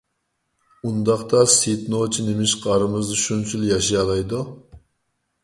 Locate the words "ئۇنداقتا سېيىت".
0.91-1.83